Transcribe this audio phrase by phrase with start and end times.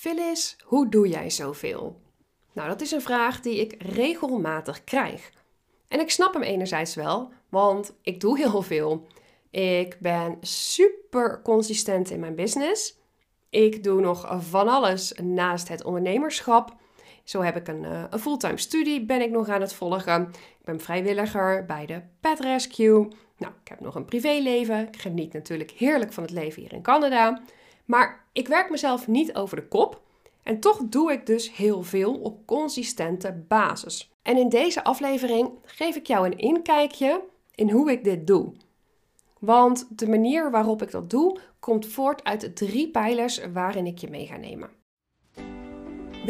[0.00, 2.00] Phyllis, hoe doe jij zoveel?
[2.52, 5.30] Nou, dat is een vraag die ik regelmatig krijg.
[5.88, 9.06] En ik snap hem enerzijds wel, want ik doe heel veel.
[9.50, 12.98] Ik ben super consistent in mijn business.
[13.50, 16.76] Ik doe nog van alles naast het ondernemerschap.
[17.24, 20.28] Zo heb ik een, uh, een fulltime studie, ben ik nog aan het volgen.
[20.32, 23.08] Ik ben vrijwilliger bij de Pet Rescue.
[23.36, 24.86] Nou, ik heb nog een privéleven.
[24.88, 27.42] Ik geniet natuurlijk heerlijk van het leven hier in Canada.
[27.90, 30.00] Maar ik werk mezelf niet over de kop.
[30.42, 34.12] En toch doe ik dus heel veel op consistente basis.
[34.22, 37.22] En in deze aflevering geef ik jou een inkijkje
[37.54, 38.52] in hoe ik dit doe.
[39.38, 43.98] Want de manier waarop ik dat doe komt voort uit de drie pijlers waarin ik
[43.98, 44.70] je mee ga nemen.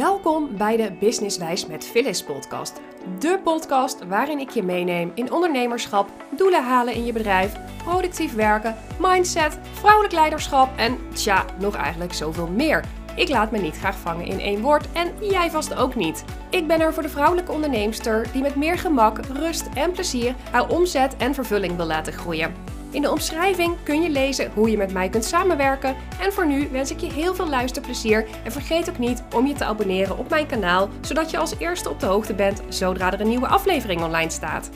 [0.00, 2.80] Welkom bij de Businesswijs met Phyllis podcast.
[3.18, 8.76] De podcast waarin ik je meeneem in ondernemerschap, doelen halen in je bedrijf, productief werken,
[8.98, 12.84] mindset, vrouwelijk leiderschap en tja, nog eigenlijk zoveel meer.
[13.16, 16.24] Ik laat me niet graag vangen in één woord en jij vast ook niet.
[16.50, 20.68] Ik ben er voor de vrouwelijke onderneemster die met meer gemak, rust en plezier haar
[20.68, 22.54] omzet en vervulling wil laten groeien.
[22.92, 25.96] In de omschrijving kun je lezen hoe je met mij kunt samenwerken.
[26.20, 28.28] En voor nu wens ik je heel veel luisterplezier.
[28.44, 31.90] En vergeet ook niet om je te abonneren op mijn kanaal, zodat je als eerste
[31.90, 34.70] op de hoogte bent zodra er een nieuwe aflevering online staat.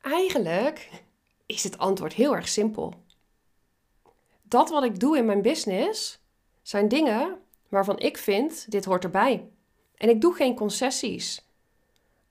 [0.00, 0.90] Eigenlijk
[1.46, 2.94] is het antwoord heel erg simpel.
[4.42, 6.20] Dat wat ik doe in mijn business
[6.62, 9.48] zijn dingen waarvan ik vind dit hoort erbij.
[9.96, 11.46] En ik doe geen concessies.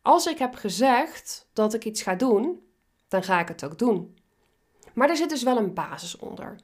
[0.01, 2.66] Als ik heb gezegd dat ik iets ga doen,
[3.07, 4.17] dan ga ik het ook doen.
[4.93, 6.55] Maar er zit dus wel een basis onder.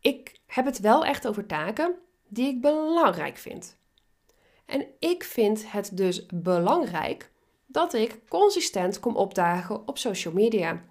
[0.00, 1.94] Ik heb het wel echt over taken
[2.28, 3.76] die ik belangrijk vind.
[4.66, 7.30] En ik vind het dus belangrijk
[7.66, 10.84] dat ik consistent kom opdagen op social media.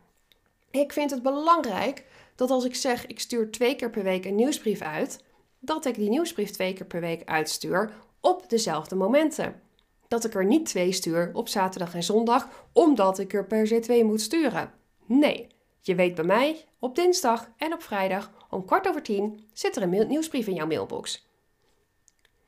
[0.71, 4.35] Ik vind het belangrijk dat als ik zeg ik stuur twee keer per week een
[4.35, 5.23] nieuwsbrief uit,
[5.59, 9.61] dat ik die nieuwsbrief twee keer per week uitstuur op dezelfde momenten
[10.15, 13.79] dat ik er niet twee stuur op zaterdag en zondag, omdat ik er per se
[13.79, 14.71] twee moet sturen.
[15.05, 15.47] Nee,
[15.81, 19.81] je weet bij mij, op dinsdag en op vrijdag om kwart over tien zit er
[19.81, 21.27] een nieuwsbrief in jouw mailbox.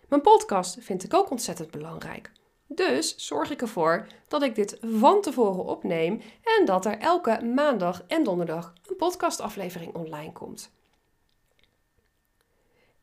[0.08, 2.32] Mijn podcast vind ik ook ontzettend belangrijk.
[2.68, 6.22] Dus zorg ik ervoor dat ik dit van tevoren opneem
[6.58, 10.72] en dat er elke maandag en donderdag een podcastaflevering online komt.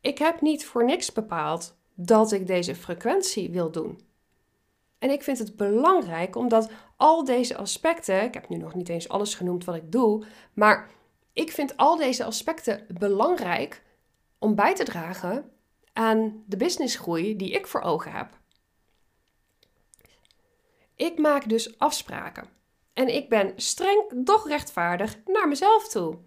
[0.00, 4.00] Ik heb niet voor niks bepaald dat ik deze frequentie wil doen.
[5.04, 9.08] En ik vind het belangrijk omdat al deze aspecten, ik heb nu nog niet eens
[9.08, 10.90] alles genoemd wat ik doe, maar
[11.32, 13.82] ik vind al deze aspecten belangrijk
[14.38, 15.50] om bij te dragen
[15.92, 18.38] aan de businessgroei die ik voor ogen heb.
[20.96, 22.48] Ik maak dus afspraken.
[22.92, 26.18] En ik ben streng, doch rechtvaardig naar mezelf toe.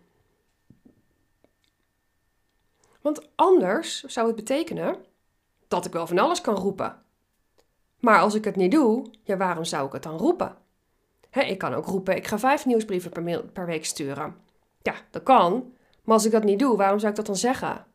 [3.01, 5.05] Want anders zou het betekenen
[5.67, 7.05] dat ik wel van alles kan roepen.
[7.99, 10.55] Maar als ik het niet doe, ja, waarom zou ik het dan roepen?
[11.31, 14.35] ik kan ook roepen, ik ga vijf nieuwsbrieven per, per week sturen.
[14.81, 15.73] Ja, dat kan.
[16.03, 17.85] Maar als ik dat niet doe, waarom zou ik dat dan zeggen?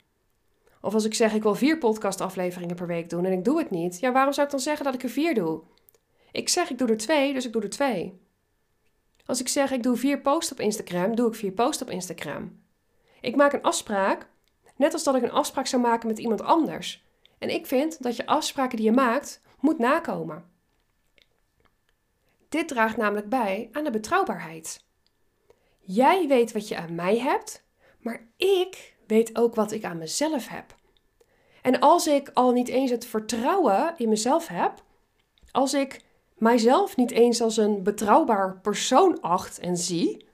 [0.81, 3.71] Of als ik zeg, ik wil vier podcastafleveringen per week doen en ik doe het
[3.71, 4.01] niet.
[4.01, 5.61] Ja, waarom zou ik dan zeggen dat ik er vier doe?
[6.33, 8.21] Ik zeg, ik doe er twee, dus ik doe er twee.
[9.27, 12.61] Als ik zeg, ik doe vier posts op Instagram, doe ik vier posts op Instagram.
[13.21, 14.27] Ik maak een afspraak,
[14.77, 17.07] net als dat ik een afspraak zou maken met iemand anders.
[17.39, 20.51] En ik vind dat je afspraken die je maakt, moet nakomen.
[22.49, 24.85] Dit draagt namelijk bij aan de betrouwbaarheid.
[25.79, 27.65] Jij weet wat je aan mij hebt,
[27.99, 30.75] maar ik weet ook wat ik aan mezelf heb.
[31.63, 34.83] En als ik al niet eens het vertrouwen in mezelf heb,
[35.51, 36.05] als ik
[36.39, 40.27] mijzelf niet eens als een betrouwbaar persoon acht en zie,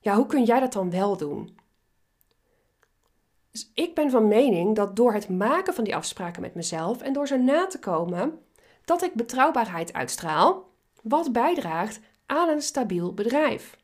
[0.00, 1.58] ja, hoe kun jij dat dan wel doen?
[3.50, 7.12] Dus ik ben van mening dat door het maken van die afspraken met mezelf en
[7.12, 8.38] door ze na te komen,
[8.88, 10.70] dat ik betrouwbaarheid uitstraal,
[11.02, 13.78] wat bijdraagt aan een stabiel bedrijf.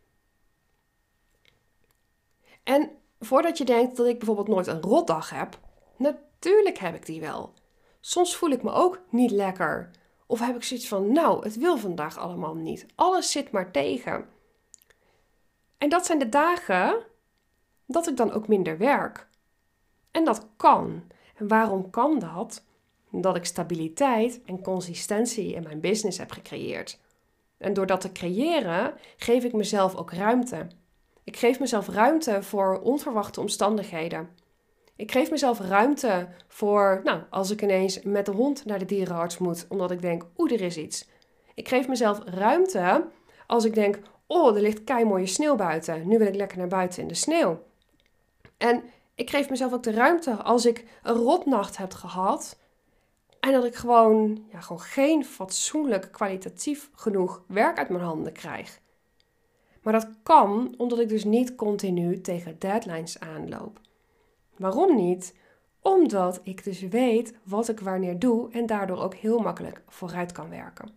[2.62, 5.58] En voordat je denkt dat ik bijvoorbeeld nooit een rotdag heb,
[5.96, 7.52] natuurlijk heb ik die wel.
[8.00, 9.90] Soms voel ik me ook niet lekker.
[10.26, 12.86] Of heb ik zoiets van, nou, het wil vandaag allemaal niet.
[12.94, 14.28] Alles zit maar tegen.
[15.78, 17.04] En dat zijn de dagen
[17.86, 19.28] dat ik dan ook minder werk.
[20.10, 21.02] En dat kan.
[21.34, 22.64] En waarom kan dat?
[23.20, 26.98] Dat ik stabiliteit en consistentie in mijn business heb gecreëerd.
[27.58, 30.66] En door dat te creëren, geef ik mezelf ook ruimte.
[31.24, 34.28] Ik geef mezelf ruimte voor onverwachte omstandigheden.
[34.96, 39.38] Ik geef mezelf ruimte voor, nou, als ik ineens met de hond naar de dierenarts
[39.38, 41.08] moet, omdat ik denk, oeh, er is iets.
[41.54, 43.06] Ik geef mezelf ruimte
[43.46, 46.08] als ik denk, oh, er ligt kei mooie sneeuw buiten.
[46.08, 47.62] Nu wil ik lekker naar buiten in de sneeuw.
[48.56, 48.82] En
[49.14, 52.58] Ik geef mezelf ook de ruimte als ik een rotnacht heb gehad.
[53.44, 58.80] En dat ik gewoon, ja, gewoon geen fatsoenlijk kwalitatief genoeg werk uit mijn handen krijg.
[59.82, 63.80] Maar dat kan omdat ik dus niet continu tegen deadlines aanloop.
[64.56, 65.36] Waarom niet?
[65.80, 70.48] Omdat ik dus weet wat ik wanneer doe en daardoor ook heel makkelijk vooruit kan
[70.50, 70.88] werken.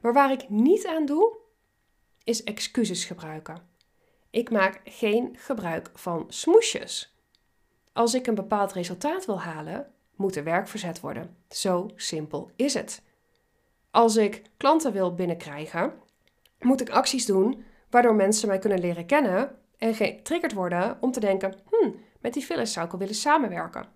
[0.00, 1.36] Maar waar ik niet aan doe,
[2.24, 3.68] is excuses gebruiken.
[4.30, 7.16] Ik maak geen gebruik van smoesjes.
[7.92, 11.36] Als ik een bepaald resultaat wil halen, moet er werk verzet worden.
[11.48, 13.02] Zo simpel is het.
[13.90, 15.92] Als ik klanten wil binnenkrijgen,
[16.58, 21.20] moet ik acties doen waardoor mensen mij kunnen leren kennen en getriggerd worden om te
[21.20, 23.86] denken: hmm, met die Phyllis zou ik wel willen samenwerken.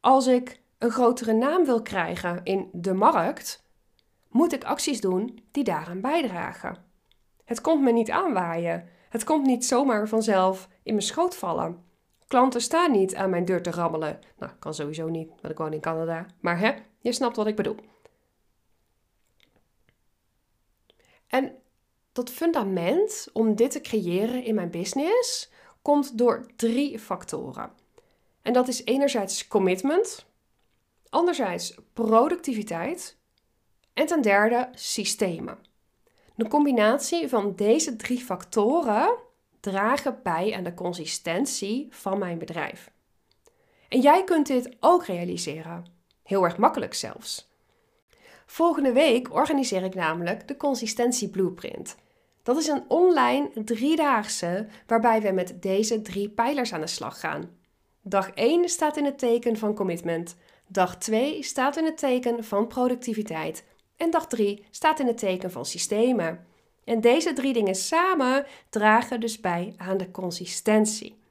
[0.00, 3.62] Als ik een grotere naam wil krijgen in de markt,
[4.28, 6.76] moet ik acties doen die daaraan bijdragen.
[7.44, 8.88] Het komt me niet aanwaaien.
[9.08, 11.83] Het komt niet zomaar vanzelf in mijn schoot vallen.
[12.26, 14.18] Klanten staan niet aan mijn deur te rammelen.
[14.38, 16.26] Nou, kan sowieso niet, want ik woon in Canada.
[16.40, 17.76] Maar hè, je snapt wat ik bedoel.
[21.26, 21.56] En
[22.12, 25.50] dat fundament om dit te creëren in mijn business
[25.82, 27.72] komt door drie factoren.
[28.42, 30.26] En dat is enerzijds commitment,
[31.08, 33.16] anderzijds productiviteit
[33.92, 35.58] en ten derde systemen.
[36.34, 39.18] De combinatie van deze drie factoren
[39.70, 42.90] dragen bij aan de consistentie van mijn bedrijf.
[43.88, 45.84] En jij kunt dit ook realiseren.
[46.22, 47.52] Heel erg makkelijk zelfs.
[48.46, 51.96] Volgende week organiseer ik namelijk de Consistentie Blueprint.
[52.42, 57.50] Dat is een online driedaagse waarbij we met deze drie pijlers aan de slag gaan.
[58.02, 60.36] Dag 1 staat in het teken van commitment.
[60.66, 63.64] Dag 2 staat in het teken van productiviteit.
[63.96, 66.46] En dag 3 staat in het teken van systemen.
[66.84, 71.22] En deze drie dingen samen dragen dus bij aan de consistentie.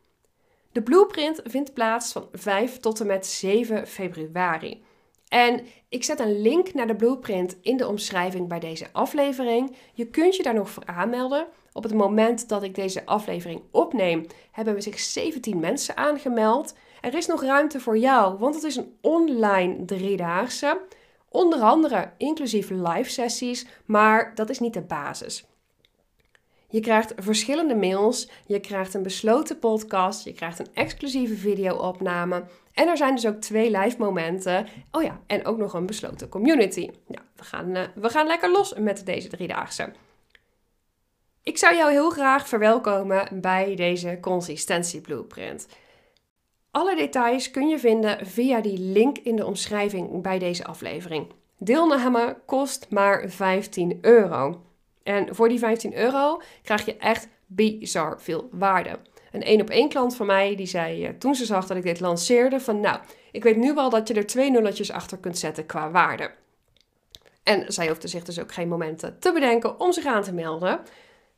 [0.71, 4.83] De blueprint vindt plaats van 5 tot en met 7 februari.
[5.27, 9.75] En ik zet een link naar de blueprint in de omschrijving bij deze aflevering.
[9.94, 11.47] Je kunt je daar nog voor aanmelden.
[11.71, 16.75] Op het moment dat ik deze aflevering opneem, hebben we zich 17 mensen aangemeld.
[17.01, 20.81] Er is nog ruimte voor jou, want het is een online driedaagse.
[21.33, 25.45] Onder andere inclusief live sessies, maar dat is niet de basis.
[26.69, 32.44] Je krijgt verschillende mails, je krijgt een besloten podcast, je krijgt een exclusieve video-opname.
[32.74, 34.68] En er zijn dus ook twee live momenten.
[34.91, 36.89] Oh ja, en ook nog een besloten community.
[37.07, 39.94] Ja, we gaan, uh, we gaan lekker los met deze driedaagse.
[41.44, 45.68] Ik zou jou heel graag verwelkomen bij deze consistentie blueprint.
[46.73, 51.27] Alle details kun je vinden via die link in de omschrijving bij deze aflevering.
[51.57, 54.61] Deelname kost maar 15 euro.
[55.03, 58.99] En voor die 15 euro krijg je echt bizar veel waarde.
[59.31, 61.83] Een één op één klant van mij die zei eh, toen ze zag dat ik
[61.83, 62.99] dit lanceerde van nou,
[63.31, 66.31] ik weet nu wel dat je er twee nulletjes achter kunt zetten qua waarde.
[67.43, 70.79] En zij hoefde zich dus ook geen momenten te bedenken om zich aan te melden.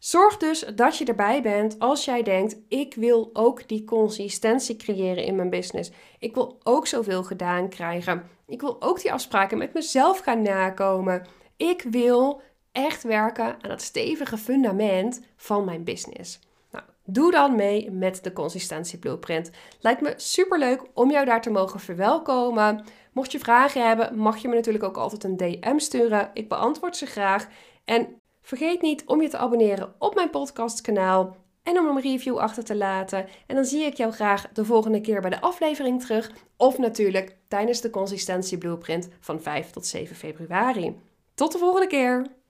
[0.05, 5.23] Zorg dus dat je erbij bent als jij denkt: ik wil ook die consistentie creëren
[5.23, 5.91] in mijn business.
[6.19, 8.29] Ik wil ook zoveel gedaan krijgen.
[8.47, 11.25] Ik wil ook die afspraken met mezelf gaan nakomen.
[11.57, 12.41] Ik wil
[12.71, 16.39] echt werken aan het stevige fundament van mijn business.
[16.71, 19.51] Nou, doe dan mee met de consistentie blueprint.
[19.79, 22.83] Lijkt me super leuk om jou daar te mogen verwelkomen.
[23.11, 26.29] Mocht je vragen hebben, mag je me natuurlijk ook altijd een DM sturen.
[26.33, 27.47] Ik beantwoord ze graag.
[27.85, 32.63] En vergeet niet om je te abonneren op mijn podcastkanaal en om een review achter
[32.63, 33.27] te laten.
[33.47, 36.31] En dan zie ik jou graag de volgende keer bij de aflevering terug.
[36.57, 40.95] Of natuurlijk tijdens de consistentie blueprint van 5 tot 7 februari.
[41.33, 42.35] Tot de volgende keer!